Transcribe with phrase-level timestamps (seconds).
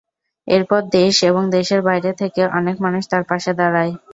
[0.47, 3.93] এরপর দেশ এবং দেশের বাইরে থেকে অনেক মানুষ তার পাশে দাঁড়ায়।